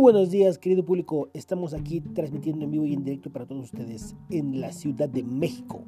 [0.00, 1.28] buenos días, querido público.
[1.34, 5.22] Estamos aquí transmitiendo en vivo y en directo para todos ustedes en la Ciudad de
[5.22, 5.82] México.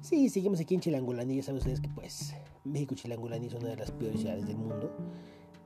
[0.00, 1.36] Sí, seguimos aquí en Chilangolani.
[1.36, 2.34] Ya saben ustedes que, pues,
[2.64, 4.90] México Chilangolani es una de las peores ciudades del mundo.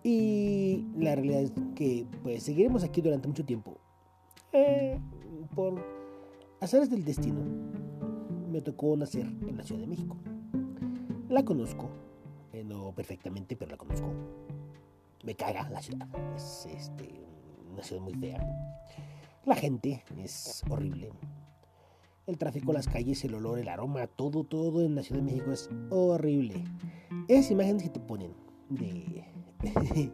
[0.02, 3.78] Y la realidad es que, pues, seguiremos aquí durante mucho tiempo.
[4.52, 4.98] Eh,
[5.54, 5.80] por
[6.60, 7.40] azares del destino,
[8.50, 10.16] me tocó nacer en la Ciudad de México.
[11.28, 11.90] La conozco,
[12.52, 14.12] eh, no perfectamente, pero la conozco
[15.26, 16.08] me caga la ciudad.
[16.36, 17.26] Es este,
[17.76, 18.38] una ciudad muy fea.
[19.44, 21.10] La gente es horrible.
[22.26, 25.52] El tráfico, las calles, el olor, el aroma, todo, todo en la Ciudad de México
[25.52, 26.64] es horrible.
[27.28, 28.32] Esas imágenes que te ponen
[28.68, 29.24] de,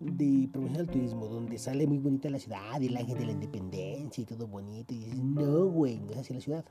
[0.00, 4.22] de promoción al turismo, donde sale muy bonita la ciudad el ángel de la independencia
[4.22, 6.64] y todo bonito, y dices, no, güey, no es así la ciudad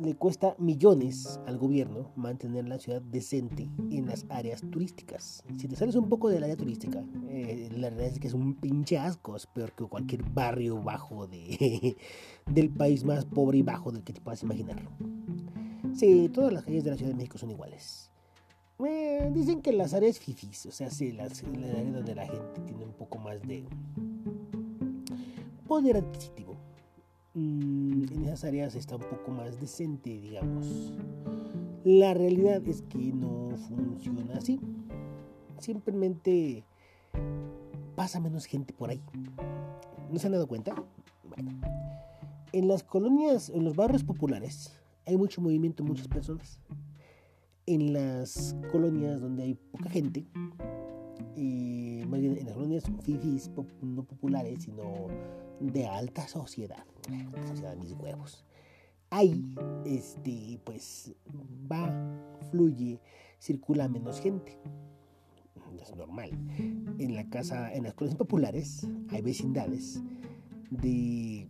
[0.00, 5.44] le cuesta millones al gobierno mantener la ciudad decente en las áreas turísticas.
[5.58, 8.54] Si te sales un poco del área turística, eh, la realidad es que es un
[8.54, 11.96] pinche asco, es peor que cualquier barrio bajo de,
[12.50, 14.82] del país más pobre y bajo del que te puedas imaginar.
[15.94, 18.10] Sí, todas las calles de la Ciudad de México son iguales.
[18.82, 22.84] Eh, dicen que las áreas fifis, o sea, sí, las, áreas donde la gente tiene
[22.84, 23.66] un poco más de
[25.66, 26.49] poder adquisitivo
[27.34, 30.94] Mm, en esas áreas está un poco más decente, digamos.
[31.84, 34.60] La realidad es que no funciona así.
[35.58, 36.64] Simplemente
[37.94, 39.00] pasa menos gente por ahí.
[40.10, 40.74] ¿No se han dado cuenta?
[41.28, 41.52] Bueno,
[42.52, 46.60] en las colonias, en los barrios populares, hay mucho movimiento, muchas personas.
[47.66, 50.26] En las colonias donde hay poca gente,
[51.36, 53.50] y más bien en las colonias fifis,
[53.82, 54.82] no populares, sino
[55.60, 56.84] de alta sociedad,
[57.46, 58.44] sociedad mis huevos.
[59.10, 61.14] Ahí, este, pues
[61.70, 61.92] va,
[62.50, 63.00] fluye,
[63.38, 64.58] circula menos gente.
[65.80, 66.30] Es normal.
[66.98, 70.02] En la casa, en las colonias populares, hay vecindades
[70.70, 71.48] de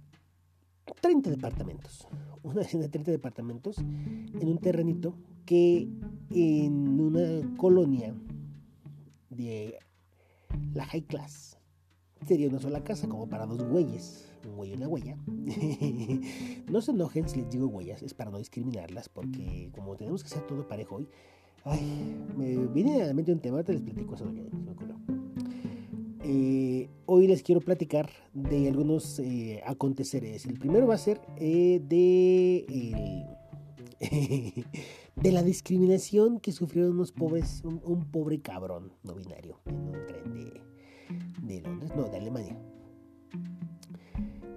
[1.01, 2.07] 30 departamentos.
[2.43, 5.89] Una vecindad de 30 departamentos en un terrenito que
[6.31, 8.15] en una colonia
[9.31, 9.79] de
[10.73, 11.60] la high class
[12.27, 15.17] sería una sola casa, como para dos güeyes, un güey y una huella.
[16.71, 20.29] no se enojen si les digo huellas, es para no discriminarlas, porque como tenemos que
[20.29, 21.09] hacer todo parejo hoy,
[21.65, 24.97] ay, me viene a la mente un tema, te les platico eso me ocurrió.
[26.23, 30.47] Eh, hoy les quiero platicar de algunos eh, aconteceres.
[30.47, 33.27] El primero va a ser eh, de,
[35.17, 40.07] de la discriminación que sufrieron unos pobres, un, un pobre cabrón no binario en un
[40.07, 40.70] tren de
[41.97, 42.57] no, de Alemania.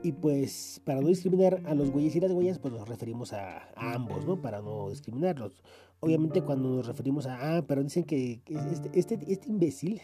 [0.03, 3.69] Y pues para no discriminar a los güeyes y las güeyas, pues nos referimos a,
[3.75, 4.41] ambos, ¿no?
[4.41, 5.63] Para no discriminarlos.
[6.01, 10.01] Obviamente cuando nos referimos a, ah, pero dicen que este, este, este imbécil,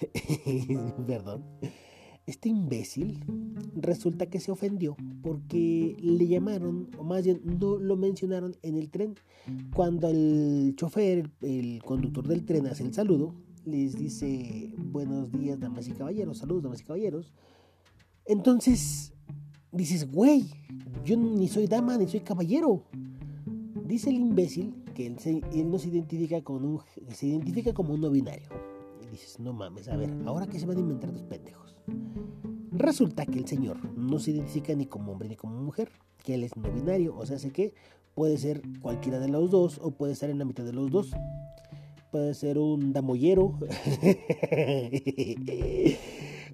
[1.08, 1.44] perdón,
[2.26, 3.20] este imbécil
[3.76, 8.90] resulta que se ofendió porque le llamaron, o más bien no lo mencionaron en el
[8.90, 9.16] tren.
[9.76, 13.34] Cuando el chofer, el conductor del tren hace el saludo,
[13.66, 17.34] les dice buenos días, damas y caballeros, saludos, damas y caballeros.
[18.26, 19.14] Entonces
[19.72, 20.50] dices, güey,
[21.04, 22.84] yo ni soy dama ni soy caballero.
[23.86, 25.18] Dice el imbécil que él,
[25.54, 28.48] él no se identifica, con un, se identifica como un no binario.
[29.02, 31.76] Y dices, no mames, a ver, ahora que se van a inventar los pendejos.
[32.72, 35.90] Resulta que el señor no se identifica ni como hombre ni como mujer,
[36.24, 37.74] que él es no binario, o sea, sé que
[38.14, 41.12] puede ser cualquiera de los dos o puede estar en la mitad de los dos
[42.12, 43.54] puede ser un damoyero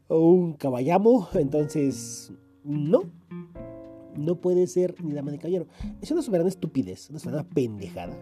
[0.08, 2.32] o un caballamo, entonces
[2.64, 3.04] no,
[4.18, 5.68] no puede ser ni dama ni caballero.
[6.02, 8.18] Es una soberana estupidez, una soberana pendejada,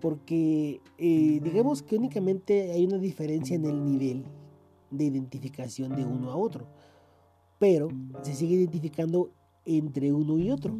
[0.00, 4.24] porque eh, digamos que únicamente hay una diferencia en el nivel
[4.90, 6.66] de identificación de uno a otro,
[7.58, 7.88] pero
[8.22, 9.30] se sigue identificando
[9.64, 10.76] entre uno y otro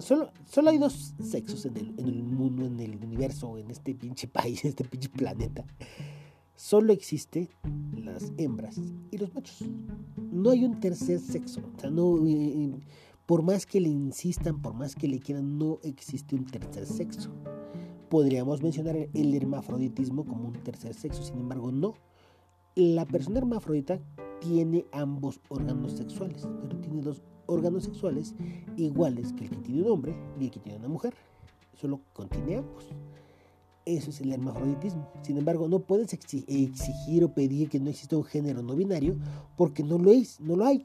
[0.00, 3.94] solo, solo hay dos sexos en el, en el mundo, en el universo, en este
[3.94, 5.64] pinche país, en este pinche planeta.
[6.56, 7.50] Solo existe
[7.94, 8.80] las hembras
[9.10, 9.62] y los machos.
[10.32, 11.60] No hay un tercer sexo.
[11.76, 12.80] O sea, no, eh, eh,
[13.26, 17.30] por más que le insistan, por más que le quieran, no existe un tercer sexo.
[18.08, 21.94] Podríamos mencionar el hermafroditismo como un tercer sexo, sin embargo, no.
[22.74, 24.00] La persona hermafrodita
[24.40, 28.34] tiene ambos órganos sexuales, pero tiene dos órganos sexuales
[28.76, 31.14] iguales que el que tiene un hombre y el que tiene una mujer.
[31.74, 32.88] Solo contiene ambos.
[33.84, 35.08] Eso es el hermafroditismo.
[35.22, 39.16] Sin embargo, no puedes exigir o pedir que no exista un género no binario
[39.56, 40.82] porque no lo es, no lo hay.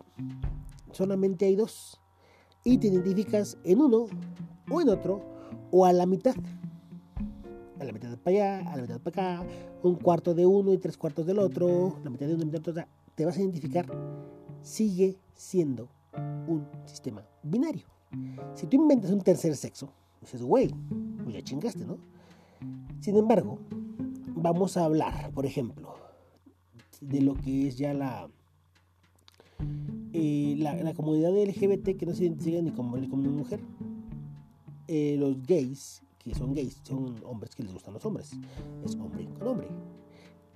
[0.91, 1.99] Solamente hay dos.
[2.63, 4.05] Y te identificas en uno
[4.69, 5.21] o en otro
[5.71, 6.35] o a la mitad.
[7.79, 9.47] A la mitad para allá, a la mitad para acá,
[9.81, 12.51] un cuarto de uno y tres cuartos del otro, la mitad de uno y la
[12.51, 13.00] mitad de otro.
[13.21, 13.85] Te vas a identificar
[14.63, 15.89] sigue siendo
[16.47, 17.85] un sistema binario.
[18.55, 20.73] Si tú inventas un tercer sexo, dices, güey,
[21.21, 21.99] pues ya chingaste, ¿no?
[22.99, 23.59] Sin embargo,
[24.33, 25.93] vamos a hablar, por ejemplo,
[26.99, 28.27] de lo que es ya la,
[30.13, 33.59] eh, la, comunidad LGBT que no se identifica ni como, ni como mujer.
[34.87, 38.31] Eh, los gays, que son gays, son hombres que les gustan los hombres.
[38.83, 39.67] Es hombre con hombre.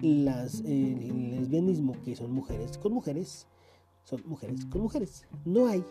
[0.05, 3.47] Las, eh, el lesbianismo, que son mujeres con mujeres,
[4.03, 5.25] son mujeres con mujeres.
[5.45, 5.83] No hay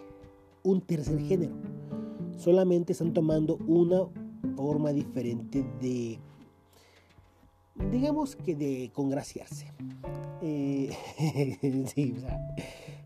[0.62, 1.56] un tercer género.
[2.36, 4.06] Solamente están tomando una
[4.54, 6.20] forma diferente de,
[7.90, 9.72] digamos que de congraciarse.
[10.42, 10.90] Eh,
[11.92, 12.38] sí, o sea,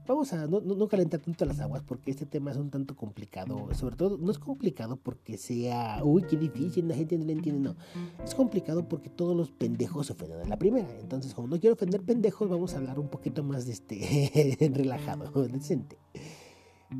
[0.08, 3.69] vamos a no, calentar tanto las aguas porque este tema es un tanto complicado.
[3.75, 7.60] Sobre todo, no es complicado porque sea, uy, qué difícil, la gente no lo entiende,
[7.60, 7.76] no.
[8.25, 10.88] Es complicado porque todos los pendejos se ofenden en la primera.
[10.99, 15.31] Entonces, como no quiero ofender pendejos, vamos a hablar un poquito más de este relajado,
[15.46, 15.99] decente.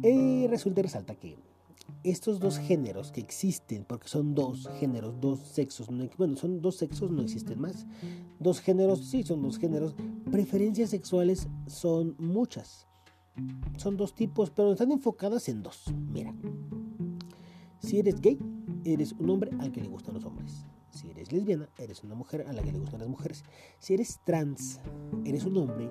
[0.03, 1.39] Y resulta y resalta que
[2.05, 5.89] estos dos géneros que existen, porque son dos géneros, dos sexos,
[6.19, 7.87] bueno, son dos sexos, no existen más.
[8.39, 9.95] Dos géneros, sí, son dos géneros.
[10.31, 12.88] Preferencias sexuales son muchas.
[13.77, 15.93] Son dos tipos, pero están enfocadas en dos.
[16.11, 16.35] Mira,
[17.81, 18.39] si eres gay,
[18.85, 20.67] eres un hombre al que le gustan los hombres.
[20.91, 23.45] Si eres lesbiana, eres una mujer a la que le gustan las mujeres.
[23.79, 24.81] Si eres trans,
[25.25, 25.91] eres un hombre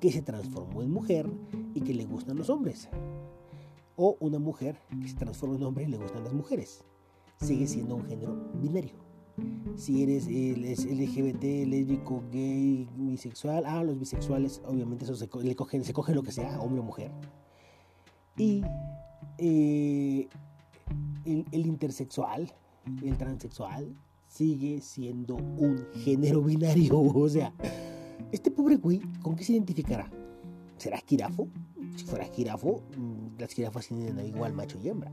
[0.00, 1.30] que se transformó en mujer
[1.74, 2.88] y que le gustan los hombres
[3.98, 6.84] o una mujer que se transforma en hombre y le gustan las mujeres.
[7.40, 9.07] Sigue siendo un género binario.
[9.76, 16.14] Si eres LGBT, lésbico, gay, bisexual, ah, los bisexuales, obviamente eso se, cogen, se coge
[16.14, 17.10] lo que sea, hombre o mujer.
[18.36, 18.62] Y
[19.38, 20.28] eh,
[21.24, 22.52] el, el intersexual,
[23.02, 23.94] el transexual,
[24.28, 26.98] sigue siendo un género binario.
[27.14, 27.52] O sea,
[28.32, 30.10] este pobre güey, ¿con qué se identificará?
[30.76, 31.48] ¿Será jirafo?
[31.96, 35.10] Si fuera jirafo, mm, las jirafas tienen igual macho y hembra.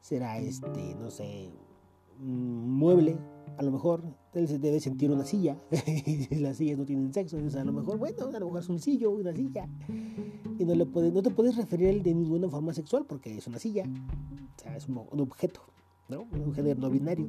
[0.00, 1.50] Será este, no sé,
[2.18, 3.16] mueble,
[3.56, 4.02] a lo mejor
[4.32, 5.56] él se debe sentir una silla.
[6.30, 8.80] las sillas no tienen sexo, entonces a lo mejor, bueno, a lo mejor es un
[8.80, 9.68] sillo, una silla.
[10.58, 13.36] Y no, le puede, no te puedes referir a él de ninguna forma sexual porque
[13.36, 13.84] es una silla.
[13.84, 15.60] O sea, es un, un objeto,
[16.08, 16.26] ¿no?
[16.32, 17.28] Un género no binario.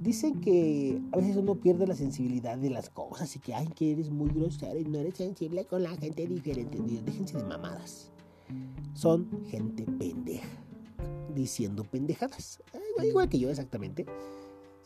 [0.00, 3.92] Dicen que a veces uno pierde la sensibilidad de las cosas y que, ay, que
[3.92, 6.78] eres muy grosero y no eres sensible con la gente diferente.
[7.04, 8.10] Déjense de mamadas.
[8.94, 10.48] Son gente pendeja,
[11.34, 12.62] diciendo pendejadas.
[13.02, 14.06] Igual que yo, exactamente.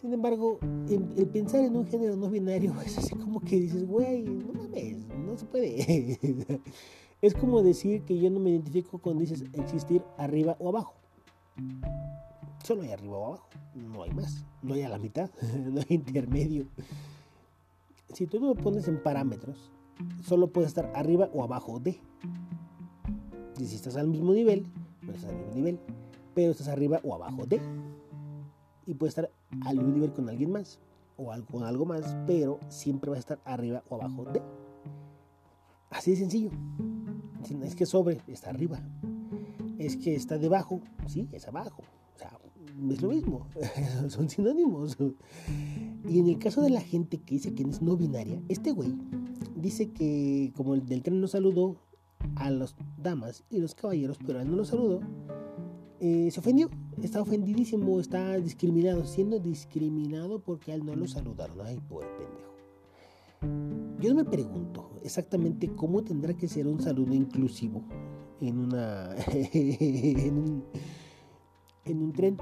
[0.00, 4.22] Sin embargo, el, pensar en un género no binario es así como que dices, güey,
[4.22, 6.18] no mames, no se puede.
[7.22, 10.94] es como decir que yo no me identifico con dices existir arriba o abajo.
[12.62, 15.30] Solo hay arriba o abajo, no hay más, no hay a la mitad,
[15.66, 16.66] no hay intermedio.
[18.14, 19.72] Si tú lo pones en parámetros,
[20.22, 21.98] solo puede estar arriba o abajo de.
[23.58, 24.64] Y si estás al mismo nivel,
[25.02, 25.80] no estás al mismo nivel,
[26.34, 27.60] pero estás arriba o abajo de.
[28.86, 29.30] Y puede estar
[29.62, 30.78] al nivel con alguien más
[31.16, 34.42] o con algo más, pero siempre va a estar arriba o abajo de.
[35.90, 36.50] Así de sencillo.
[37.62, 38.80] Es que sobre está arriba.
[39.78, 41.82] Es que está debajo, sí, es abajo
[42.90, 43.46] es lo mismo,
[44.08, 44.96] son sinónimos.
[46.08, 48.94] Y en el caso de la gente que dice que es no binaria, este güey
[49.56, 51.76] dice que como el del tren no saludó
[52.36, 55.00] a las damas y los caballeros, pero él no los saludó,
[56.00, 56.70] eh, se ofendió,
[57.06, 61.60] está ofendidísimo, está discriminado, siendo discriminado porque a él no lo saludaron.
[61.60, 62.48] Ay, pobre pendejo.
[64.00, 67.82] Yo me pregunto exactamente cómo tendrá que ser un saludo inclusivo
[68.40, 70.64] en una en un,
[71.84, 72.36] en un tren.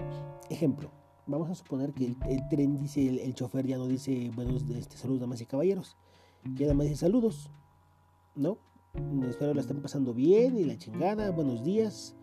[0.49, 0.91] Ejemplo,
[1.27, 5.21] vamos a suponer que el, tren dice, el, chofer ya no dice buenos este, saludos,
[5.21, 5.97] damas y caballeros,
[6.57, 7.51] que nada más dice saludos,
[8.35, 8.59] ¿no?
[9.29, 12.15] Espero la estén pasando bien y la chingada, buenos días.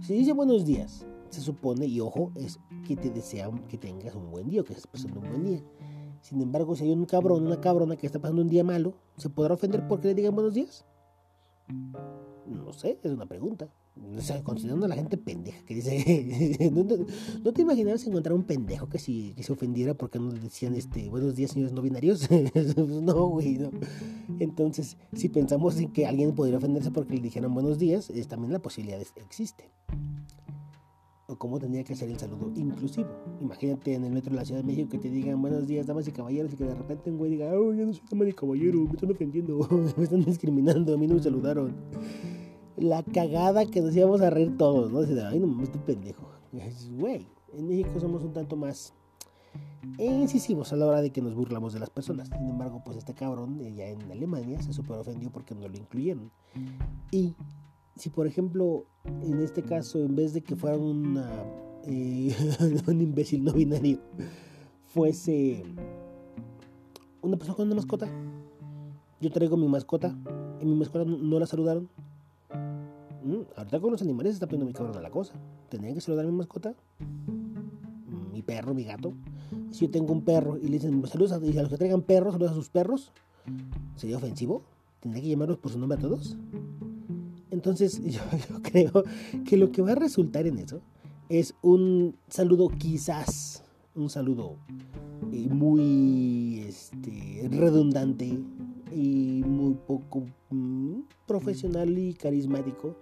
[0.00, 4.30] Si dice buenos días, se supone, y ojo, es que te desean que tengas un
[4.30, 5.62] buen día, que estés pasando un buen día.
[6.20, 9.28] Sin embargo, si hay un cabrón, una cabrona que está pasando un día malo, ¿se
[9.30, 10.84] podrá ofender porque le digan buenos días?
[12.46, 13.68] No sé, es una pregunta.
[14.16, 16.70] O sea, considerando a la gente pendeja que dice.
[17.44, 21.34] no, te imaginabas encontrar un pendejo que, si, se ofendiera porque no decían este buenos
[21.34, 22.28] días, señores no binarios.
[22.76, 23.70] no, güey, no.
[24.38, 28.52] Entonces, si pensamos en que alguien podría ofenderse porque le dijeran buenos días, es, también
[28.52, 29.70] la posibilidad existe.
[31.28, 33.08] O cómo tendría que ser el saludo inclusivo.
[33.40, 36.06] Imagínate en el metro de la Ciudad de México que te digan buenos días, damas
[36.06, 38.32] y caballeros, y que de repente un güey diga, oh, yo no soy dama ni
[38.32, 39.58] caballero, me están ofendiendo,
[39.96, 41.74] me están discriminando, a mí no me saludaron
[42.76, 45.02] la cagada que nos íbamos a reír todos, ¿no?
[45.02, 46.28] Dice, ay, no mames, este pendejo.
[46.92, 48.94] Güey, en México somos un tanto más
[49.98, 52.28] incisivos a la hora de que nos burlamos de las personas.
[52.28, 56.30] Sin embargo, pues este cabrón ya en Alemania se super ofendió porque no lo incluyeron.
[57.10, 57.34] Y
[57.96, 58.84] si por ejemplo,
[59.22, 61.44] en este caso, en vez de que fuera una,
[61.84, 62.34] eh,
[62.86, 64.00] un imbécil no binario,
[64.86, 65.64] fuese
[67.22, 68.08] una persona con una mascota,
[69.20, 70.14] yo traigo mi mascota,
[70.60, 71.88] y mi mascota no la saludaron.
[73.24, 75.34] Mm, ahorita con los animales está poniendo mi cabrón a la cosa.
[75.68, 76.74] ¿Tendrían que saludar a mi mascota?
[77.00, 79.14] Mm, mi perro, mi gato.
[79.70, 82.52] Si yo tengo un perro y le dicen saludos a, los que traigan perros, saludos
[82.52, 83.12] a sus perros,
[83.96, 84.62] ¿sería ofensivo?
[85.00, 86.36] ¿Tendría que llamarlos por su nombre a todos?
[87.50, 88.20] Entonces yo,
[88.62, 89.04] creo
[89.44, 90.80] que lo que va a resultar en eso
[91.28, 94.56] es un saludo quizás, un saludo
[95.32, 98.38] eh, muy este, redundante
[98.94, 102.96] y muy poco mm, profesional y carismático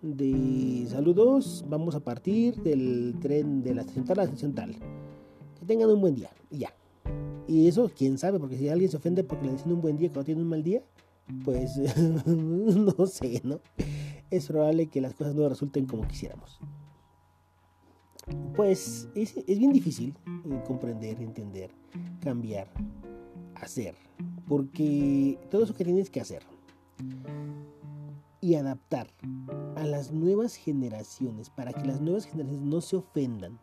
[0.00, 4.76] de saludos, vamos a partir del tren de la estación tal a la estación tal.
[5.58, 6.72] Que tengan un buen día y ya.
[7.48, 10.08] Y eso, quién sabe, porque si alguien se ofende porque le dicen un buen día
[10.08, 10.82] cuando tiene un mal día,
[11.44, 11.76] pues
[12.26, 13.60] no sé, ¿no?
[14.30, 16.58] Es probable que las cosas no resulten como quisiéramos.
[18.54, 21.70] Pues es, es bien difícil eh, comprender, entender,
[22.20, 22.68] cambiar,
[23.54, 23.94] hacer,
[24.46, 26.42] porque todo eso que tienes que hacer
[28.40, 29.08] y adaptar
[29.76, 33.58] a las nuevas generaciones para que las nuevas generaciones no se ofendan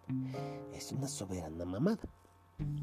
[0.74, 2.04] es una soberana mamada.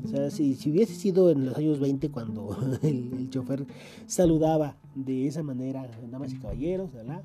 [0.04, 3.66] O sea, si, si hubiese sido en los años 20 cuando el, el chofer
[4.06, 7.24] saludaba de esa manera, damas y caballeros, ¿verdad?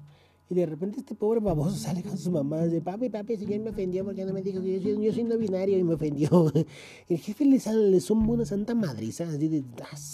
[0.49, 3.69] Y de repente este pobre baboso sale con sus mamás de papi, papi, ya me
[3.71, 6.29] ofendió porque no me dijo que yo soy, yo soy no binario y me ofendió.
[7.09, 9.65] El jefe le sale, le son una santa madriza, así de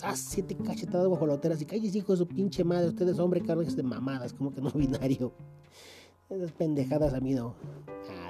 [0.01, 3.83] ah, siete cachetadas otera, así calles hijo de su pinche madre, ustedes hombre, carnes de
[3.83, 5.33] mamadas, como que no binario.
[6.31, 7.53] Esas pendejadas a mí no.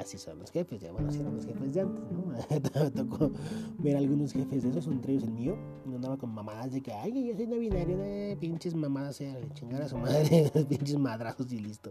[0.03, 2.25] Ah, sí son los jefes, ya bueno, sí eran los jefes de antes, ¿no?
[2.83, 3.31] Me tocó
[3.77, 5.57] ver algunos jefes de esos, entre ellos el mío.
[5.85, 9.81] Andaba con mamadas de que, ay, yo soy no binario, de pinches mamadas, sea, chingar
[9.81, 11.89] a su madre, pinches madrazos y listo.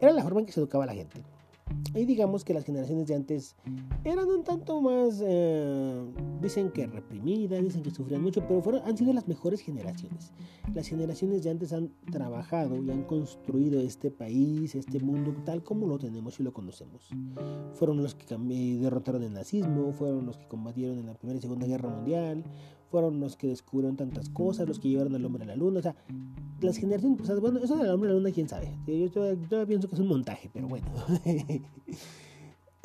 [0.00, 1.20] Era la forma en que se educaba a la gente.
[1.94, 3.56] Y digamos que las generaciones de antes
[4.04, 6.04] eran un tanto más, eh,
[6.40, 10.32] dicen que reprimidas, dicen que sufrían mucho, pero fueron, han sido las mejores generaciones.
[10.74, 15.86] Las generaciones de antes han trabajado y han construido este país, este mundo tal como
[15.86, 17.08] lo tenemos y lo conocemos.
[17.74, 21.66] Fueron los que derrotaron el nazismo, fueron los que combatieron en la Primera y Segunda
[21.66, 22.44] Guerra Mundial,
[22.96, 25.82] fueron los que descubrieron tantas cosas, los que llevaron al hombre a la luna, o
[25.82, 25.94] sea,
[26.62, 29.96] las generaciones pasadas, bueno, eso del hombre a la luna, quién sabe, yo pienso que
[29.96, 30.86] es un montaje, pero bueno.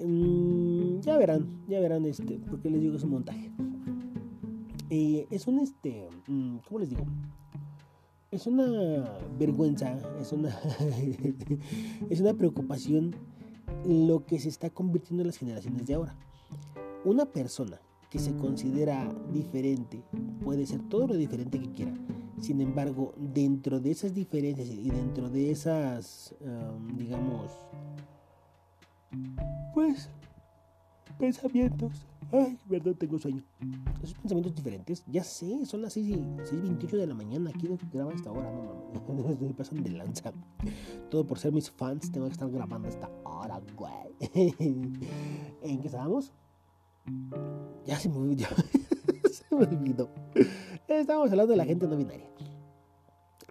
[0.03, 3.51] Mm, ya verán, ya verán este, porque les digo que es un montaje.
[4.89, 7.05] Es un este, mm, ¿cómo les digo?
[8.31, 10.49] Es una vergüenza, es una,
[12.09, 13.15] es una preocupación
[13.85, 16.15] lo que se está convirtiendo en las generaciones de ahora.
[17.05, 17.79] Una persona
[18.11, 20.03] que se considera diferente
[20.43, 21.93] puede ser todo lo diferente que quiera.
[22.41, 26.35] Sin embargo, dentro de esas diferencias y dentro de esas,
[26.97, 27.51] digamos,
[29.73, 30.09] pues,
[31.17, 32.05] pensamientos.
[32.33, 33.43] Ay, verdad, tengo sueño.
[34.03, 37.49] Esos pensamientos diferentes, ya sé, son las 6.28 de la mañana.
[37.49, 39.31] Aquí graba esta hora, no mames.
[39.31, 40.33] Estoy pasando de lanza.
[41.09, 44.15] Todo por ser mis fans, tengo que estar grabando esta hora, güey.
[45.61, 46.33] ¿En qué estábamos?
[47.85, 50.09] Ya se me olvidó.
[50.87, 52.29] Estábamos hablando de la gente no binaria.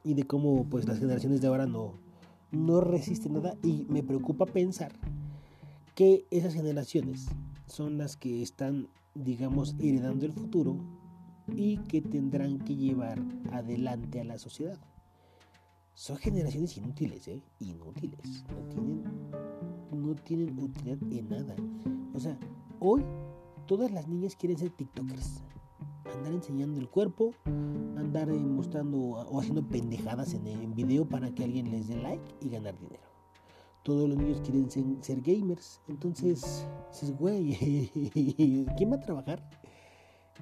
[0.04, 1.99] Y de cómo pues las generaciones de ahora no,
[2.52, 3.57] no resisten nada.
[3.62, 4.92] Y me preocupa pensar
[5.95, 7.28] que esas generaciones
[7.66, 10.78] son las que están, digamos, heredando el futuro
[11.54, 13.21] y que tendrán que llevar
[13.52, 14.78] adelante a la sociedad.
[15.95, 17.42] Son generaciones inútiles, ¿eh?
[17.59, 18.45] Inútiles.
[18.49, 19.02] No tienen,
[19.90, 21.57] no tienen utilidad en nada.
[22.14, 22.38] O sea,
[22.78, 23.04] hoy
[23.71, 25.45] todas las niñas quieren ser TikTokers.
[26.12, 31.45] Andar enseñando el cuerpo, andar eh, mostrando o haciendo pendejadas en, en video para que
[31.45, 33.05] alguien les dé like y ganar dinero.
[33.85, 35.81] Todos los niños quieren ser, gamers.
[35.87, 37.55] Entonces, dices, güey,
[38.77, 39.49] ¿quién va a trabajar?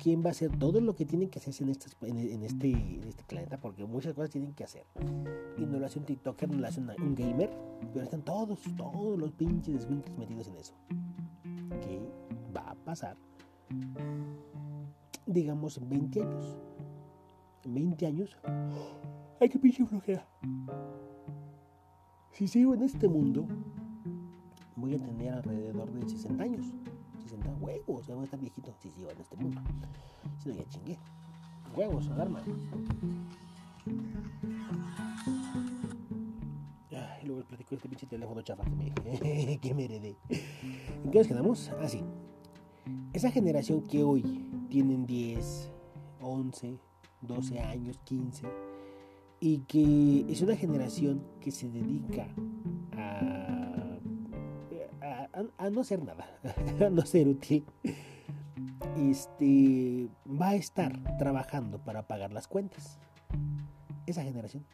[0.02, 3.60] ¿Quién va a hacer todo lo que tienen que hacer en, este, en, este, planeta?
[3.60, 4.86] Porque muchas cosas tienen que hacer.
[5.58, 7.50] Y no lo hace un TikToker, no lo hace un gamer.
[7.92, 10.72] Pero están todos, todos los pinches desvincles metidos en eso.
[11.82, 12.00] ¿Qué
[12.88, 13.18] pasar?
[15.26, 16.56] Digamos en 20 años.
[17.64, 18.36] En 20 años.
[19.38, 20.26] ¡Ay, qué pinche flojera!
[22.32, 23.46] Si sigo en este mundo,
[24.74, 26.64] voy a tener alrededor de 60 años.
[27.24, 29.60] 60 huevos, voy a estar viejito si sigo en este mundo.
[30.38, 30.98] Si no, ya chingué.
[31.76, 32.42] Huevos, alarma.
[37.20, 38.90] Y luego les platico este pinche teléfono chafa que me,
[39.60, 40.16] que heredé.
[41.04, 41.68] ¿En qué nos quedamos?
[41.80, 42.02] Así.
[42.02, 42.37] Ah,
[43.18, 44.22] Esa generación que hoy
[44.70, 45.72] tienen 10,
[46.20, 46.78] 11,
[47.22, 48.46] 12 años, 15,
[49.40, 52.28] y que es una generación que se dedica
[52.92, 53.98] a,
[55.58, 56.30] a, no hacer nada,
[56.86, 57.64] a no ser útil,
[58.96, 63.00] este, va a estar trabajando para pagar las cuentas.
[64.06, 64.64] Esa generación.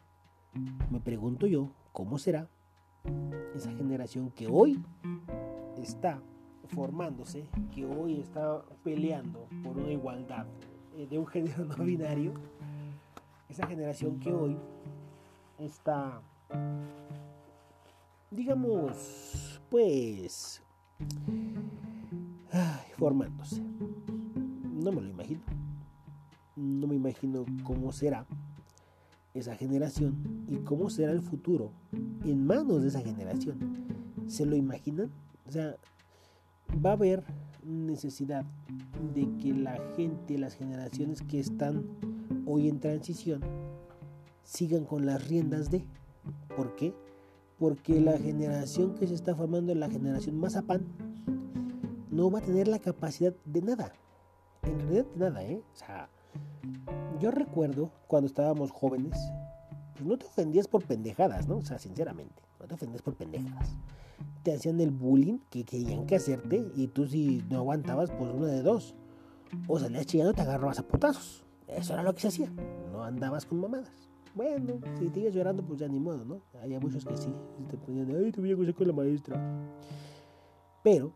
[0.90, 2.50] Me pregunto yo, ¿cómo será
[3.54, 4.84] esa generación que hoy
[5.78, 6.20] está
[6.68, 10.46] formándose, que hoy está peleando por una igualdad
[10.96, 12.32] eh, de un género no binario,
[13.48, 14.56] esa generación que hoy
[15.58, 16.20] está,
[18.30, 20.62] digamos, pues,
[22.96, 23.62] formándose.
[24.72, 25.40] No me lo imagino.
[26.56, 28.26] No me imagino cómo será
[29.34, 31.72] esa generación y cómo será el futuro
[32.24, 33.58] en manos de esa generación.
[34.26, 35.10] ¿Se lo imaginan?
[35.46, 35.76] O sea,
[36.84, 37.24] va a haber
[37.62, 38.44] necesidad
[39.14, 41.84] de que la gente, las generaciones que están
[42.46, 43.40] hoy en transición,
[44.42, 45.84] sigan con las riendas de.
[46.56, 46.94] ¿Por qué?
[47.58, 50.84] Porque la generación que se está formando, la generación Mazapán,
[52.10, 53.92] no va a tener la capacidad de nada.
[54.62, 55.62] En realidad de nada, ¿eh?
[55.72, 56.08] O sea,
[57.20, 59.18] yo recuerdo cuando estábamos jóvenes,
[59.94, 61.58] pues no te ofendías por pendejadas, ¿no?
[61.58, 63.76] O sea, sinceramente, no te ofendías por pendejadas.
[64.44, 68.46] Te hacían el bullying que querían que hacerte y tú si no aguantabas, pues uno
[68.46, 68.94] de dos.
[69.66, 71.44] O salías chillando te agarrabas a putazos.
[71.66, 72.52] Eso era lo que se hacía.
[72.92, 74.10] No andabas con mamadas.
[74.34, 76.42] Bueno, si te ibas llorando, pues ya ni modo, ¿no?
[76.60, 77.32] Hay muchos que sí.
[77.70, 79.40] Te ponían, ay, te voy a con la maestra.
[80.82, 81.14] Pero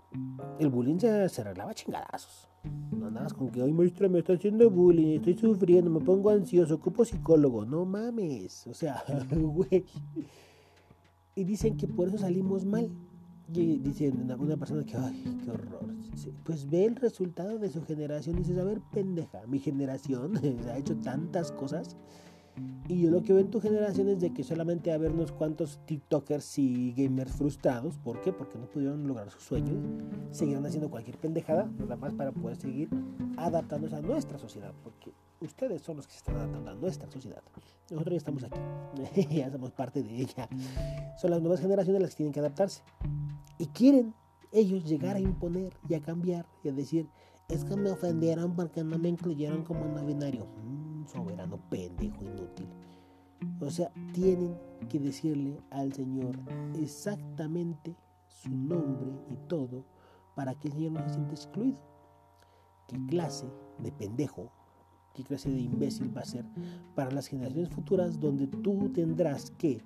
[0.59, 2.49] el bullying se, se arreglaba chingadazos.
[2.91, 6.77] No andabas con que, ay maestra, me está haciendo bullying, estoy sufriendo, me pongo ansioso,
[6.77, 7.67] ocupo psicólogo.
[7.67, 8.67] No mames.
[8.69, 9.85] O sea, güey.
[11.35, 12.91] Y dicen que por eso salimos mal.
[13.55, 15.95] Y dicen una, persona que, ay, qué horror.
[16.45, 20.37] Pues ve el resultado de su generación y dices, a ver, pendeja, mi generación
[20.71, 21.97] ha hecho tantas cosas
[22.89, 25.79] y yo lo que veo en tu generación es de que solamente haber unos cuantos
[25.85, 27.99] TikTokers y gamers frustrados.
[27.99, 28.33] ¿Por qué?
[28.33, 29.77] Porque no pudieron lograr sus sueños.
[30.31, 32.89] Seguirán haciendo cualquier pendejada, nada más para poder seguir
[33.37, 34.73] adaptándose a nuestra sociedad.
[34.83, 37.43] Porque ustedes son los que se están adaptando a nuestra sociedad.
[37.91, 39.37] Nosotros ya estamos aquí.
[39.37, 40.49] ya somos parte de ella.
[41.21, 42.83] Son las nuevas generaciones las que tienen que adaptarse.
[43.59, 44.15] Y quieren
[44.51, 47.07] ellos llegar a imponer y a cambiar y a decir,
[47.49, 50.47] es que me ofendieron porque no me incluyeron como no binario
[51.09, 52.69] soberano pendejo inútil.
[53.61, 54.57] O sea, tienen
[54.89, 56.37] que decirle al Señor
[56.77, 59.85] exactamente su nombre y todo
[60.35, 61.79] para que el Señor no se sienta excluido.
[62.89, 63.47] ¿Qué clase
[63.79, 64.51] de pendejo,
[65.15, 66.45] qué clase de imbécil va a ser
[66.95, 69.83] para las generaciones futuras donde tú tendrás que,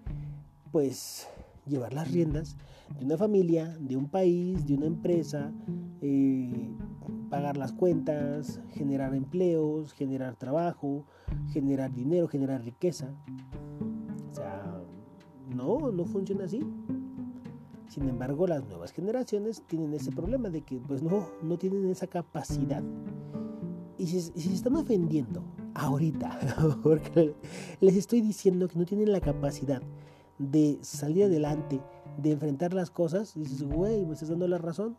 [0.70, 1.28] pues,
[1.66, 2.56] llevar las riendas
[2.98, 5.52] de una familia, de un país, de una empresa,
[6.00, 6.70] eh,
[7.32, 11.06] pagar las cuentas, generar empleos, generar trabajo,
[11.48, 13.08] generar dinero, generar riqueza.
[14.30, 14.82] O sea,
[15.48, 16.60] no, no funciona así.
[17.88, 22.06] Sin embargo, las nuevas generaciones tienen ese problema de que pues no, no tienen esa
[22.06, 22.82] capacidad.
[23.96, 25.42] Y si, se están ofendiendo
[25.72, 26.38] ahorita,
[26.82, 27.34] porque
[27.80, 29.80] les estoy diciendo que no tienen la capacidad
[30.38, 31.80] de salir adelante,
[32.18, 34.98] de enfrentar las cosas, dices, güey, me estás dando la razón.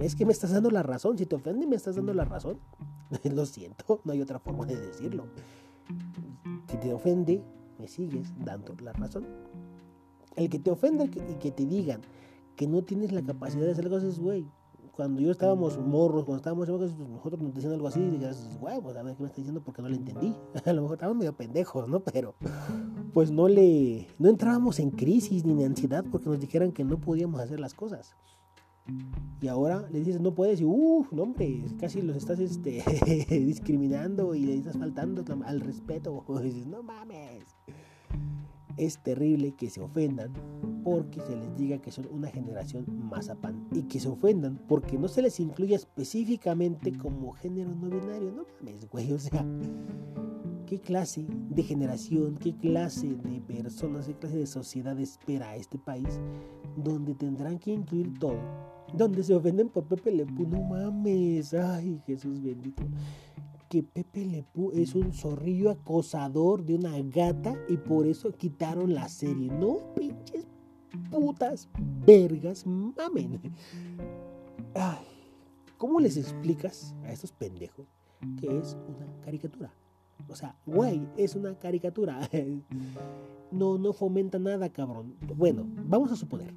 [0.00, 1.18] Es que me estás dando la razón.
[1.18, 2.58] Si te ofende, me estás dando la razón.
[3.24, 5.26] Lo siento, no hay otra forma de decirlo.
[6.70, 7.42] Si te ofende,
[7.78, 9.26] me sigues dando la razón.
[10.36, 12.00] El que te ofenda y que te digan
[12.56, 14.46] que no tienes la capacidad de hacer cosas, güey.
[14.92, 18.80] Cuando yo estábamos morros, cuando estábamos pues nosotros nos decían algo así, y dices, güey,
[18.80, 20.32] pues a ver qué me está diciendo porque no le entendí.
[20.64, 21.98] A lo mejor estábamos medio pendejos, ¿no?
[22.00, 22.36] Pero
[23.12, 26.98] pues no le, no entrábamos en crisis ni en ansiedad porque nos dijeran que no
[26.98, 28.14] podíamos hacer las cosas.
[29.40, 32.82] Y ahora le dices, no puedes, y uff, no hombre, casi los estás este,
[33.28, 36.24] discriminando y le estás faltando al respeto.
[36.42, 37.44] Dices, no mames.
[38.76, 40.32] Es terrible que se ofendan
[40.82, 43.68] porque se les diga que son una generación mazapán.
[43.72, 48.32] Y que se ofendan porque no se les incluya específicamente como género no binario.
[48.32, 49.46] No mames, güey, o sea,
[50.66, 56.18] ¿qué clase de generación, qué clase de personas, qué clase de sociedad espera este país
[56.76, 58.38] donde tendrán que incluir todo?
[58.92, 60.46] Donde se ofenden por Pepe Lepú.
[60.46, 62.82] No mames, ay Jesús bendito.
[63.68, 69.08] Que Pepe Lepú es un zorrillo acosador de una gata y por eso quitaron la
[69.08, 69.50] serie.
[69.50, 70.46] No, pinches
[71.10, 71.68] putas
[72.06, 73.40] vergas, mamen.
[74.74, 75.06] Ay,
[75.76, 77.86] ¿cómo les explicas a estos pendejos
[78.40, 79.72] que es una caricatura?
[80.28, 82.28] O sea, güey, es una caricatura.
[83.52, 85.14] No, no fomenta nada, cabrón.
[85.36, 86.52] Bueno, vamos a suponer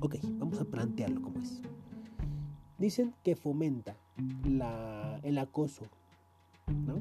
[0.00, 1.60] Ok, vamos a plantearlo como es.
[2.78, 3.96] Dicen que fomenta
[4.44, 5.84] la, el acoso,
[6.66, 6.98] ¿no?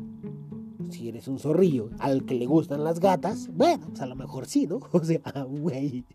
[0.90, 4.46] Si eres un zorrillo al que le gustan las gatas, bueno, pues a lo mejor
[4.46, 4.80] sí, ¿no?
[4.92, 6.06] O sea, güey.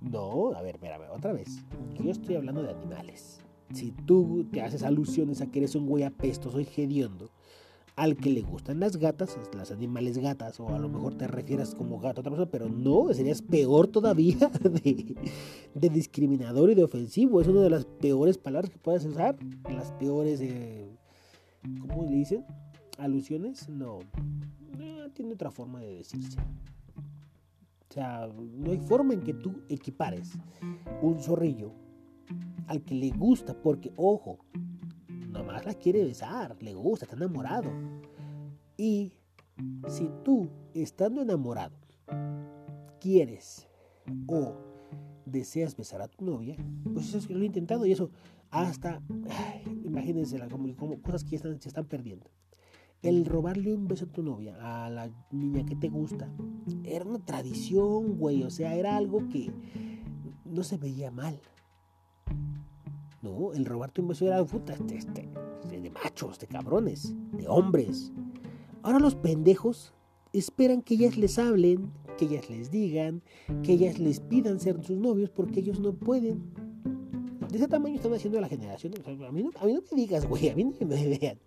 [0.00, 1.58] No, a ver, espérame, otra vez.
[2.02, 3.40] Yo estoy hablando de animales.
[3.74, 7.30] Si tú te haces alusiones a que eres un güey apestoso y hediondo,
[7.96, 11.74] al que le gustan las gatas, las animales gatas, o a lo mejor te refieras
[11.74, 14.50] como gato a otra persona, pero no, serías peor todavía
[15.74, 17.40] de, discriminador y de ofensivo.
[17.40, 19.36] Es una de las peores palabras que puedes usar,
[19.70, 20.88] las peores, eh,
[21.80, 22.44] ¿cómo le dicen?
[22.98, 23.68] ¿Alusiones?
[23.68, 24.00] No,
[25.14, 26.38] tiene otra forma de decirse.
[27.88, 30.32] O sea, no hay forma en que tú equipares
[31.02, 31.72] un zorrillo
[32.68, 34.38] al que le gusta, porque, ojo,
[35.60, 37.70] nomás la quiere besar, le gusta, está enamorado.
[38.76, 39.12] Y
[39.88, 41.76] si tú, estando enamorado,
[43.00, 43.68] quieres
[44.26, 44.54] o
[45.26, 46.56] deseas besar a tu novia,
[46.92, 48.10] pues eso es que lo he intentado y eso
[48.50, 49.00] hasta,
[49.84, 52.26] imagínense como, como, cosas que están, se están perdiendo.
[53.02, 56.28] El robarle un beso a tu novia, a la niña que te gusta,
[56.84, 59.50] era una tradición, güey, o sea, era algo que
[60.44, 61.40] no se veía mal.
[63.22, 65.28] No, el robarte un beso era puta, este, este,
[65.90, 68.12] machos, de cabrones, de hombres.
[68.82, 69.94] Ahora los pendejos
[70.32, 73.22] esperan que ellas les hablen, que ellas les digan,
[73.62, 76.52] que ellas les pidan ser sus novios porque ellos no pueden.
[77.50, 78.94] De ese tamaño están haciendo la generación.
[79.04, 81.38] a, mí no, a mí no me digas, güey, a mí no me vean.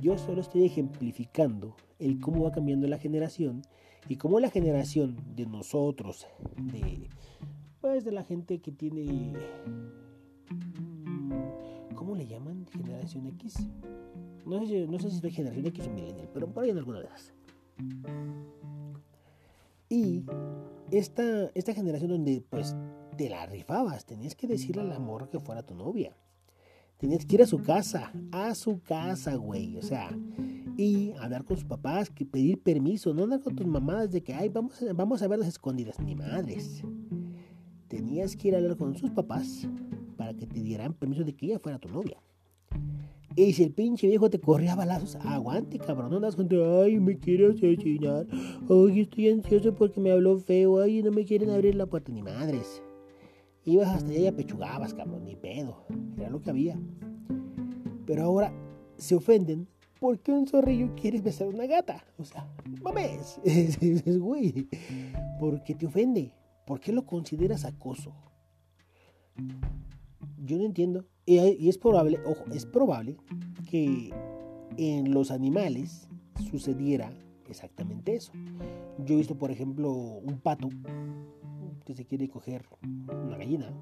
[0.00, 3.62] Yo solo estoy ejemplificando el cómo va cambiando la generación
[4.08, 7.08] y cómo la generación de nosotros, de
[7.80, 9.34] pues de la gente que tiene
[12.04, 12.66] ¿Cómo le llaman?
[12.66, 13.66] Generación X.
[14.44, 17.00] No sé, no sé si soy generación X o millennial, pero por ahí en alguna
[17.00, 17.32] de esas.
[19.88, 20.22] Y
[20.90, 22.76] esta, esta generación donde pues
[23.16, 26.14] te la rifabas, tenías que decirle al amor que fuera tu novia.
[26.98, 29.78] Tenías que ir a su casa, a su casa, güey.
[29.78, 30.10] O sea,
[30.76, 34.34] y hablar con sus papás, que pedir permiso, no andar con tus mamás de que,
[34.34, 36.82] ay, vamos, vamos a ver las escondidas, ni madres.
[37.88, 39.66] Tenías que ir a hablar con sus papás
[40.34, 42.20] te dieran permiso de que ella fuera tu novia.
[43.36, 46.10] Y si el pinche viejo te corría a balazos, aguante, cabrón.
[46.10, 48.26] No andas con ay, me quiere asesinar.
[48.30, 50.80] Ay, estoy ansioso porque me habló feo.
[50.80, 52.12] Ay, no me quieren abrir la puerta.
[52.12, 52.80] Ni madres.
[53.64, 55.24] Ibas hasta allá y apechugabas, cabrón.
[55.24, 55.84] Ni pedo.
[56.16, 56.78] Era lo que había.
[58.06, 58.52] Pero ahora
[58.96, 59.66] se ofenden
[59.98, 62.04] porque un zorrillo quiere besar a una gata.
[62.18, 62.46] O sea,
[62.82, 63.40] mames.
[63.44, 64.68] Es, güey.
[65.40, 66.32] ¿Por qué te ofende?
[66.66, 68.14] ¿Por qué lo consideras acoso?
[70.44, 71.04] Yo no entiendo.
[71.26, 73.16] Y, es probable, ojo, es probable
[73.70, 74.12] que
[74.76, 76.08] en los animales
[76.50, 77.12] sucediera
[77.48, 78.32] exactamente eso.
[79.04, 80.68] Yo he visto, por ejemplo, un pato
[81.84, 82.66] que se quiere coger
[83.08, 83.72] una gallina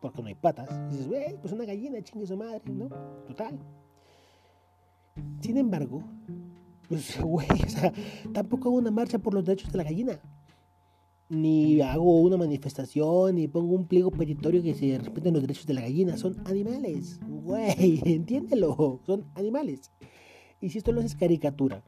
[0.00, 0.68] porque no hay patas.
[0.88, 2.88] Y dices, güey, pues una gallina, chingue su madre, ¿no?
[3.26, 3.58] Total.
[5.40, 6.02] Sin embargo,
[6.88, 7.92] pues, güey, o sea,
[8.32, 10.20] tampoco hago una marcha por los derechos de la gallina
[11.28, 15.74] ni hago una manifestación, ni pongo un pliego petitorio que se respeten los derechos de
[15.74, 16.16] la gallina.
[16.16, 19.90] Son animales, güey, entiéndelo, son animales.
[20.60, 21.84] Y si esto lo haces caricatura,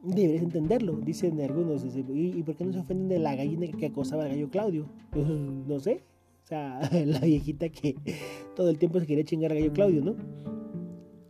[0.00, 1.84] deberías entenderlo, dicen algunos.
[1.84, 4.86] ¿Y por qué no se ofenden de la gallina que acosaba al gallo Claudio?
[5.66, 6.02] No sé,
[6.42, 7.94] o sea, la viejita que
[8.56, 10.16] todo el tiempo se quería chingar al gallo Claudio, ¿no?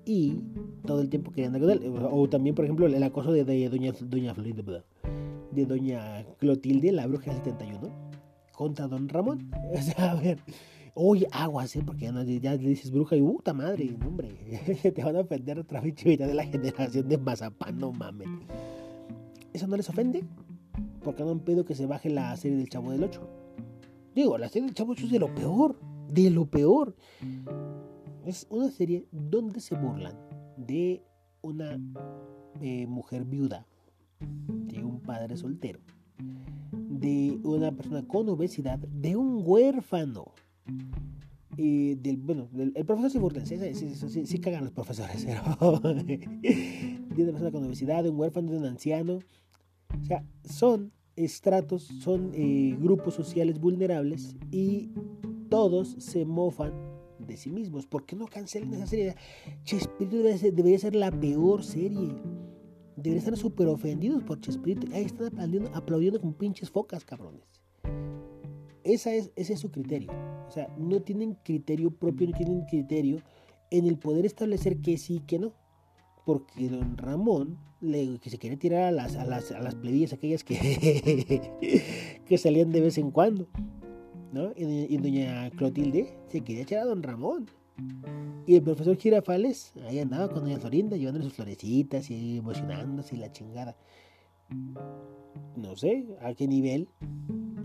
[0.05, 0.41] Y
[0.85, 1.95] todo el tiempo querían andar con él.
[2.11, 4.85] O también, por ejemplo, el acoso de, doña, doña Florinda
[5.55, 7.89] de doña Clotilde, la bruja del 71,
[8.53, 9.51] contra don Ramón.
[9.75, 10.39] O sea, a ver,
[10.95, 11.83] oye, aguas, ¿eh?
[11.85, 14.31] porque ya, ya le dices bruja y puta madre, hombre,
[14.95, 18.29] te van a ofender otra vez de la generación de Mazapán, no mames.
[19.53, 20.25] ¿Eso no les ofende?
[21.05, 23.21] Porque no han pedido que se baje la serie del Chavo del 8.
[24.15, 26.95] Digo, la serie del Chavo 8 es de lo peor, de lo peor.
[28.25, 30.15] Es una serie donde se burlan
[30.57, 31.03] de
[31.43, 31.79] una
[32.61, 33.67] eh, mujer viuda
[35.03, 35.81] padre soltero,
[36.73, 40.33] de una persona con obesidad, de un huérfano.
[41.57, 43.59] Y del, bueno, el profesor sí burla, sí,
[44.25, 48.65] sí, cagan los profesores, pero de una persona con obesidad, de un huérfano, de un
[48.65, 49.19] anciano.
[50.01, 54.91] O sea, son estratos, son eh, grupos sociales vulnerables y
[55.51, 56.73] todos se mofan
[57.19, 57.87] de sí mismos.
[57.87, 59.15] ¿Por qué no cancelan esa serie?
[59.65, 62.15] Chespirito debería ser la peor serie.
[62.97, 64.87] Deberían estar súper ofendidos por Chespirito.
[64.95, 67.47] Ahí están aplaudiendo, aplaudiendo con pinches focas, cabrones.
[68.85, 70.11] Esa es, ese es su criterio.
[70.49, 73.23] O sea, no tienen criterio propio, no tienen criterio
[73.71, 75.53] en el poder establecer que sí y que no.
[76.27, 80.13] Porque don Ramón, le, que se quería tirar a las, a las, a las plebillas,
[80.13, 83.49] aquellas que, que salían de vez en cuando.
[84.33, 84.53] ¿no?
[84.57, 87.47] Y, doña Clotilde se quería echar a don Ramón.
[88.47, 93.19] Y el profesor Girafales, ahí andaba con doña Florinda, llevándole sus florecitas y emocionándose y
[93.19, 93.77] la chingada.
[95.57, 96.89] No sé a qué nivel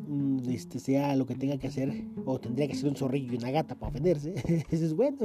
[0.08, 3.38] mm, este, sea lo que tenga que hacer, o tendría que ser un zorrillo y
[3.38, 4.36] una gata para ofenderse.
[4.70, 5.18] Eso es bueno.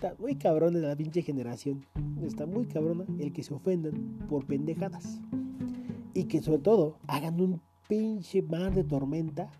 [0.00, 1.84] Está muy cabrón de la pinche generación.
[2.22, 5.20] Está muy cabrona el que se ofendan por pendejadas.
[6.14, 9.50] Y que sobre todo hagan un pinche mar de tormenta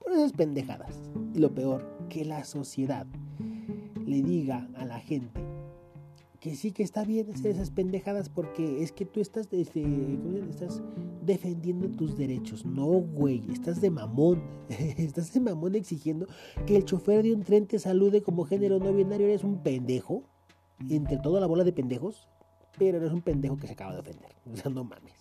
[0.00, 0.98] por esas pendejadas.
[1.32, 3.06] Y lo peor, que la sociedad
[4.06, 5.40] le diga a la gente
[6.44, 9.82] que sí que está bien hacer esas pendejadas porque es que tú estás, este,
[10.50, 10.82] estás
[11.22, 12.66] defendiendo tus derechos.
[12.66, 14.42] No, güey, estás de mamón.
[14.68, 16.26] estás de mamón exigiendo
[16.66, 19.26] que el chofer de un tren te salude como género no binario.
[19.26, 20.22] Eres un pendejo.
[20.90, 22.28] Entre toda la bola de pendejos.
[22.78, 24.34] Pero eres un pendejo que se acaba de ofender.
[24.66, 25.14] O no mames.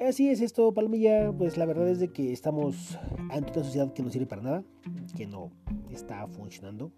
[0.00, 1.32] Así es esto, Palmilla.
[1.32, 2.98] Pues la verdad es de que estamos
[3.30, 4.64] ante una sociedad que no sirve para nada,
[5.16, 5.50] que no
[5.90, 6.90] está funcionando.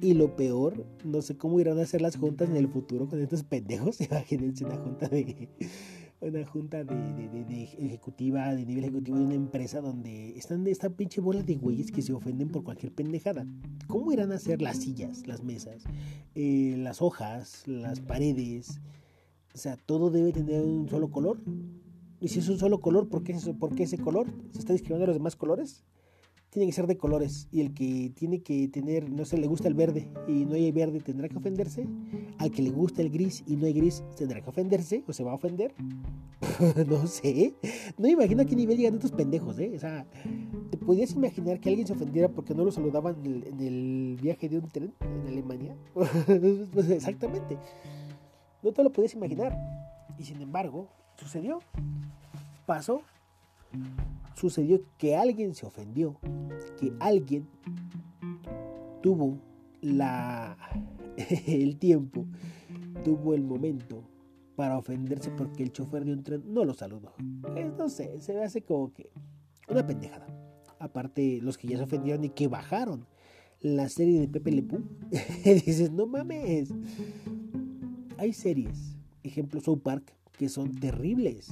[0.00, 3.20] Y lo peor, no sé cómo irán a hacer las juntas en el futuro con
[3.20, 4.00] estos pendejos.
[4.10, 5.48] Imagínense una junta de
[6.20, 11.20] una junta de, ejecutiva, de nivel ejecutivo de una empresa donde están de esta pinche
[11.20, 13.46] bola de güeyes que se ofenden por cualquier pendejada.
[13.86, 15.84] ¿Cómo irán a hacer las sillas, las mesas,
[16.34, 18.80] eh, las hojas, las paredes?
[19.54, 21.40] O sea, todo debe tener un solo color.
[22.20, 24.26] Y si es un solo color, ¿por qué, ¿por qué ese color?
[24.52, 25.84] ¿Se está discriminando a los demás colores?
[26.50, 27.48] Tiene que ser de colores.
[27.52, 30.72] Y el que tiene que tener, no sé, le gusta el verde y no hay
[30.72, 31.86] verde, tendrá que ofenderse.
[32.38, 35.22] Al que le gusta el gris y no hay gris, tendrá que ofenderse o se
[35.22, 35.74] va a ofender.
[36.88, 37.54] no sé.
[37.96, 39.72] No me imagino a qué nivel llegan estos pendejos, ¿eh?
[39.76, 40.06] O sea,
[40.70, 44.58] ¿te podías imaginar que alguien se ofendiera porque no lo saludaban en el, viaje de
[44.58, 45.76] un tren en Alemania?
[45.94, 47.58] pues exactamente.
[48.62, 49.56] No te lo podías imaginar.
[50.18, 51.60] Y sin embargo, sucedió,
[52.66, 53.02] pasó,
[54.34, 56.18] sucedió que alguien se ofendió,
[56.78, 57.48] que alguien
[59.02, 59.38] tuvo
[59.80, 60.56] la
[61.46, 62.24] el tiempo,
[63.04, 64.04] tuvo el momento
[64.56, 67.14] para ofenderse porque el chofer de un tren no lo saludó.
[67.76, 69.10] No sé, se me hace como que
[69.68, 70.26] una pendejada.
[70.80, 73.06] Aparte, los que ya se ofendieron y que bajaron
[73.60, 74.64] la serie de Pepe Le
[75.44, 76.72] dices, no mames.
[78.16, 81.50] Hay series, ejemplo South Park, que son terribles.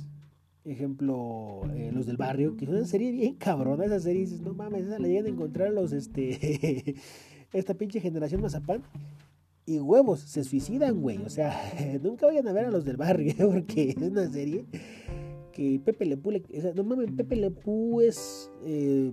[0.64, 3.85] Ejemplo, eh, los del barrio, que es una serie bien cabrona.
[3.85, 6.94] Esa serie dices, no mames, esa la llegan a encontrar los, este,
[7.53, 8.83] esta pinche generación mazapán.
[9.66, 11.18] Y huevos, se suicidan, güey.
[11.18, 11.55] O sea,
[12.03, 14.64] nunca vayan a ver a los del barrio, porque es una serie
[15.53, 16.16] que Pepe Le
[16.75, 17.53] no mames, Pepe Le
[18.07, 19.12] es eh,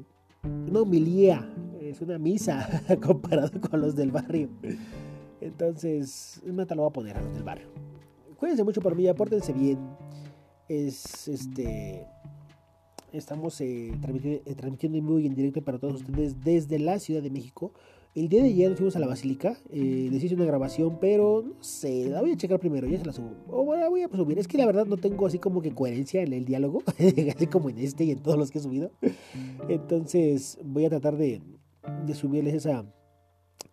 [0.70, 1.50] una homilía,
[1.82, 4.50] es una misa comparado con los del barrio.
[5.40, 7.93] Entonces, mata lo voy a poner a los del barrio.
[8.38, 9.80] Cuídense mucho por mí, apórtense bien.
[10.68, 12.08] Es este.
[13.12, 17.22] Estamos eh, eh, transmitiendo, en vivo y en directo para todos ustedes desde la Ciudad
[17.22, 17.72] de México.
[18.16, 19.58] El día de ayer nos fuimos a la Basílica.
[19.70, 23.06] Eh, les hice una grabación, pero no sé, la voy a checar primero, ya se
[23.06, 23.36] la subo.
[23.50, 24.40] O la voy a subir.
[24.40, 26.84] Es que la verdad no tengo así como que coherencia en el diálogo,
[27.36, 28.92] así como en este y en todos los que he subido.
[29.68, 31.42] Entonces voy a tratar de,
[32.06, 32.86] de subirles esa,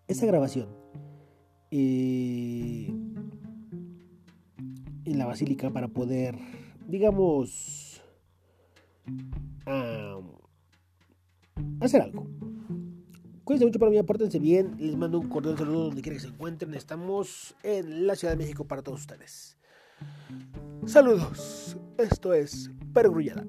[0.06, 0.68] esa grabación.
[1.70, 2.92] Eh,
[5.12, 6.36] en la basílica para poder,
[6.86, 8.02] digamos,
[11.80, 12.26] hacer algo.
[13.44, 14.76] Cuídense mucho para mí, apórtense bien.
[14.78, 16.74] Les mando un cordial saludo donde quiera que se encuentren.
[16.74, 19.58] Estamos en la Ciudad de México para todos ustedes.
[20.86, 21.76] Saludos.
[21.98, 23.44] Esto es Pergrullada.